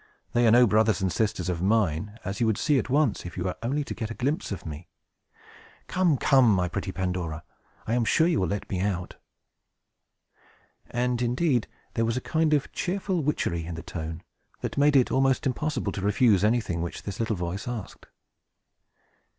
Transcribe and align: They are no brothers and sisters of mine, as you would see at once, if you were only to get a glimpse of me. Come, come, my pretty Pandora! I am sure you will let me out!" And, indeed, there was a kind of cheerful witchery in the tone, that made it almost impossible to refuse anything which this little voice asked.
They 0.33 0.47
are 0.47 0.51
no 0.51 0.65
brothers 0.65 0.99
and 1.03 1.11
sisters 1.11 1.47
of 1.47 1.61
mine, 1.61 2.17
as 2.25 2.39
you 2.39 2.47
would 2.47 2.57
see 2.57 2.79
at 2.79 2.89
once, 2.89 3.23
if 3.23 3.37
you 3.37 3.43
were 3.43 3.55
only 3.61 3.83
to 3.83 3.93
get 3.93 4.09
a 4.09 4.15
glimpse 4.15 4.51
of 4.51 4.65
me. 4.65 4.87
Come, 5.85 6.17
come, 6.17 6.51
my 6.55 6.67
pretty 6.67 6.91
Pandora! 6.91 7.43
I 7.85 7.93
am 7.93 8.03
sure 8.03 8.25
you 8.25 8.39
will 8.39 8.47
let 8.47 8.67
me 8.67 8.79
out!" 8.79 9.17
And, 10.89 11.21
indeed, 11.21 11.67
there 11.93 12.03
was 12.05 12.17
a 12.17 12.19
kind 12.19 12.51
of 12.55 12.71
cheerful 12.71 13.21
witchery 13.21 13.63
in 13.63 13.75
the 13.75 13.83
tone, 13.83 14.23
that 14.61 14.75
made 14.75 14.95
it 14.95 15.11
almost 15.11 15.45
impossible 15.45 15.91
to 15.91 16.01
refuse 16.01 16.43
anything 16.43 16.81
which 16.81 17.03
this 17.03 17.19
little 17.19 17.35
voice 17.35 17.67
asked. 17.67 18.07